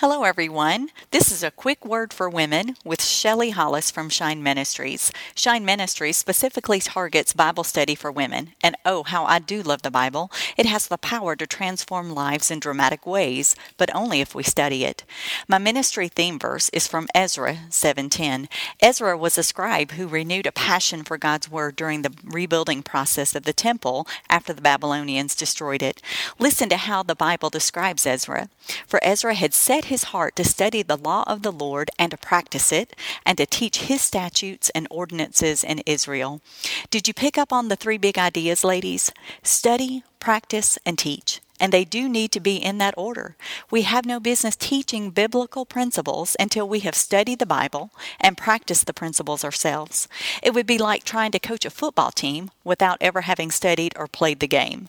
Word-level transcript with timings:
Hello, 0.00 0.22
everyone. 0.22 0.90
This 1.10 1.32
is 1.32 1.42
a 1.42 1.50
quick 1.50 1.84
word 1.84 2.12
for 2.12 2.30
women 2.30 2.76
with 2.84 3.02
Shelley 3.02 3.50
Hollis 3.50 3.90
from 3.90 4.08
Shine 4.08 4.40
Ministries. 4.44 5.10
Shine 5.34 5.64
Ministries 5.64 6.16
specifically 6.16 6.78
targets 6.78 7.32
Bible 7.32 7.64
study 7.64 7.96
for 7.96 8.12
women. 8.12 8.52
And 8.62 8.76
oh, 8.84 9.02
how 9.02 9.24
I 9.24 9.40
do 9.40 9.60
love 9.60 9.82
the 9.82 9.90
Bible. 9.90 10.30
It 10.56 10.66
has 10.66 10.86
the 10.86 10.98
power 10.98 11.34
to 11.34 11.48
transform 11.48 12.14
lives 12.14 12.48
in 12.48 12.60
dramatic 12.60 13.08
ways, 13.08 13.56
but 13.76 13.92
only 13.92 14.20
if 14.20 14.36
we 14.36 14.44
study 14.44 14.84
it. 14.84 15.02
My 15.48 15.58
ministry 15.58 16.06
theme 16.06 16.38
verse 16.38 16.68
is 16.68 16.86
from 16.86 17.08
Ezra 17.12 17.62
7:10. 17.68 18.46
Ezra 18.80 19.18
was 19.18 19.36
a 19.36 19.42
scribe 19.42 19.90
who 19.90 20.06
renewed 20.06 20.46
a 20.46 20.52
passion 20.52 21.02
for 21.02 21.18
God's 21.18 21.50
word 21.50 21.74
during 21.74 22.02
the 22.02 22.14
rebuilding 22.22 22.84
process 22.84 23.34
of 23.34 23.42
the 23.42 23.52
temple 23.52 24.06
after 24.30 24.52
the 24.52 24.62
Babylonians 24.62 25.34
destroyed 25.34 25.82
it. 25.82 26.00
Listen 26.38 26.68
to 26.68 26.76
how 26.76 27.02
the 27.02 27.16
Bible 27.16 27.50
describes 27.50 28.06
Ezra. 28.06 28.48
For 28.86 29.00
Ezra 29.02 29.34
had 29.34 29.54
set 29.54 29.87
his 29.88 30.04
heart 30.04 30.36
to 30.36 30.44
study 30.44 30.82
the 30.82 30.96
law 30.96 31.24
of 31.26 31.42
the 31.42 31.52
Lord 31.52 31.90
and 31.98 32.10
to 32.12 32.16
practice 32.16 32.72
it, 32.72 32.94
and 33.26 33.36
to 33.38 33.46
teach 33.46 33.82
his 33.82 34.00
statutes 34.00 34.70
and 34.70 34.86
ordinances 34.90 35.62
in 35.64 35.80
Israel. 35.80 36.40
Did 36.90 37.08
you 37.08 37.14
pick 37.14 37.36
up 37.36 37.52
on 37.52 37.68
the 37.68 37.76
three 37.76 37.98
big 37.98 38.18
ideas, 38.18 38.64
ladies? 38.64 39.10
Study, 39.42 40.04
practice, 40.20 40.78
and 40.86 40.98
teach 40.98 41.40
and 41.60 41.72
they 41.72 41.84
do 41.84 42.08
need 42.08 42.32
to 42.32 42.40
be 42.40 42.56
in 42.56 42.78
that 42.78 42.94
order. 42.96 43.36
We 43.70 43.82
have 43.82 44.06
no 44.06 44.20
business 44.20 44.56
teaching 44.56 45.10
biblical 45.10 45.64
principles 45.64 46.36
until 46.38 46.68
we 46.68 46.80
have 46.80 46.94
studied 46.94 47.38
the 47.38 47.46
Bible 47.46 47.90
and 48.20 48.36
practiced 48.36 48.86
the 48.86 48.94
principles 48.94 49.44
ourselves. 49.44 50.08
It 50.42 50.54
would 50.54 50.66
be 50.66 50.78
like 50.78 51.04
trying 51.04 51.32
to 51.32 51.38
coach 51.38 51.64
a 51.64 51.70
football 51.70 52.10
team 52.10 52.50
without 52.68 52.98
ever 53.00 53.22
having 53.22 53.50
studied 53.50 53.92
or 53.96 54.06
played 54.06 54.38
the 54.38 54.46
game. 54.46 54.88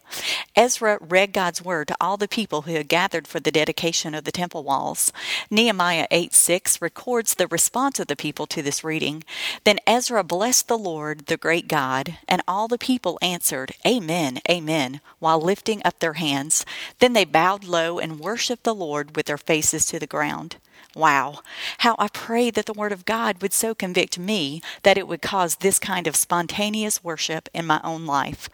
Ezra 0.56 1.00
read 1.02 1.34
God's 1.34 1.64
word 1.64 1.88
to 1.88 1.98
all 2.00 2.18
the 2.18 2.28
people 2.28 2.64
who 2.64 2.74
had 2.74 2.88
gathered 2.88 3.28
for 3.28 3.40
the 3.40 3.52
dedication 3.52 4.14
of 4.14 4.26
the 4.26 4.32
temple 4.32 4.64
walls. 4.64 5.12
Nehemiah 5.50 6.08
8 6.12 6.34
6 6.34 6.82
records 6.82 7.34
the 7.34 7.48
response 7.48 8.00
of 8.00 8.08
the 8.08 8.16
people 8.16 8.46
to 8.48 8.62
this 8.62 8.84
reading. 8.84 9.24
Then 9.64 9.80
Ezra 9.88 10.24
blessed 10.24 10.68
the 10.68 10.78
Lord, 10.78 11.26
the 11.26 11.38
great 11.38 11.68
God, 11.68 12.18
and 12.28 12.44
all 12.48 12.68
the 12.68 12.78
people 12.78 13.18
answered, 13.22 13.74
Amen, 13.88 14.40
Amen, 14.50 15.02
while 15.20 15.42
lifting 15.42 15.82
up 15.84 16.00
their 16.00 16.14
hands. 16.14 16.66
Then 17.00 17.14
they 17.14 17.26
bowed 17.26 17.64
low 17.64 17.98
and 17.98 18.20
worshiped 18.20 18.64
the 18.64 18.76
Lord 18.76 19.16
with 19.16 19.26
their 19.26 19.38
faces 19.38 19.86
to 19.88 20.00
the 20.00 20.08
ground. 20.08 20.58
Wow. 20.96 21.40
How 21.80 21.96
I 22.00 22.08
pray 22.08 22.50
that 22.52 22.66
the 22.66 22.74
Word 22.74 22.92
of 22.92 23.06
God 23.06 23.42
would 23.42 23.54
so 23.54 23.76
convict 23.76 24.18
me 24.18 24.62
that 24.84 24.98
it 24.98 25.08
would 25.08 25.22
cause 25.22 25.56
this 25.56 25.80
kind 25.80 26.08
of 26.08 26.16
spontaneous 26.16 27.04
worship 27.04 27.48
in 27.54 27.66
my 27.66 27.80
own 27.84 28.06
life. 28.06 28.50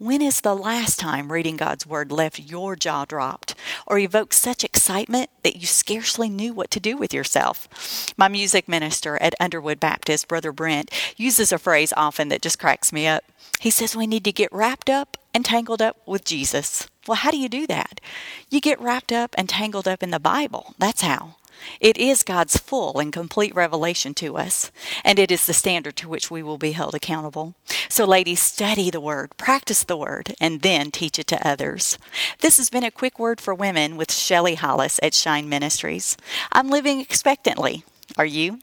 When 0.00 0.22
is 0.22 0.42
the 0.42 0.54
last 0.54 1.00
time 1.00 1.32
reading 1.32 1.56
God's 1.56 1.84
Word 1.84 2.12
left 2.12 2.38
your 2.38 2.76
jaw 2.76 3.04
dropped 3.04 3.56
or 3.84 3.98
evoked 3.98 4.34
such 4.34 4.62
excitement 4.62 5.28
that 5.42 5.56
you 5.56 5.66
scarcely 5.66 6.28
knew 6.28 6.52
what 6.52 6.70
to 6.70 6.78
do 6.78 6.96
with 6.96 7.12
yourself? 7.12 7.68
My 8.16 8.28
music 8.28 8.68
minister 8.68 9.20
at 9.20 9.34
Underwood 9.40 9.80
Baptist, 9.80 10.28
Brother 10.28 10.52
Brent, 10.52 10.92
uses 11.16 11.50
a 11.50 11.58
phrase 11.58 11.92
often 11.96 12.28
that 12.28 12.42
just 12.42 12.60
cracks 12.60 12.92
me 12.92 13.08
up. 13.08 13.24
He 13.58 13.70
says 13.70 13.96
we 13.96 14.06
need 14.06 14.22
to 14.22 14.30
get 14.30 14.52
wrapped 14.52 14.88
up 14.88 15.16
and 15.34 15.44
tangled 15.44 15.82
up 15.82 15.96
with 16.06 16.24
Jesus. 16.24 16.86
Well, 17.08 17.16
how 17.16 17.32
do 17.32 17.36
you 17.36 17.48
do 17.48 17.66
that? 17.66 18.00
You 18.50 18.60
get 18.60 18.80
wrapped 18.80 19.10
up 19.10 19.34
and 19.36 19.48
tangled 19.48 19.88
up 19.88 20.04
in 20.04 20.12
the 20.12 20.20
Bible. 20.20 20.76
That's 20.78 21.02
how. 21.02 21.34
It 21.80 21.96
is 21.96 22.22
God's 22.22 22.56
full 22.56 22.98
and 22.98 23.12
complete 23.12 23.54
revelation 23.54 24.14
to 24.14 24.36
us, 24.36 24.70
and 25.04 25.18
it 25.18 25.30
is 25.30 25.46
the 25.46 25.52
standard 25.52 25.96
to 25.96 26.08
which 26.08 26.30
we 26.30 26.42
will 26.42 26.58
be 26.58 26.72
held 26.72 26.94
accountable. 26.94 27.54
So, 27.88 28.04
ladies, 28.04 28.40
study 28.40 28.90
the 28.90 29.00
Word, 29.00 29.36
practice 29.36 29.84
the 29.84 29.96
Word, 29.96 30.34
and 30.40 30.62
then 30.62 30.90
teach 30.90 31.18
it 31.18 31.26
to 31.28 31.46
others. 31.46 31.98
This 32.40 32.56
has 32.58 32.70
been 32.70 32.84
a 32.84 32.90
quick 32.90 33.18
word 33.18 33.40
for 33.40 33.54
women 33.54 33.96
with 33.96 34.12
Shelley 34.12 34.56
Hollis 34.56 35.00
at 35.02 35.14
Shine 35.14 35.48
Ministries. 35.48 36.16
I'm 36.52 36.70
living 36.70 37.00
expectantly. 37.00 37.84
Are 38.16 38.26
you? 38.26 38.58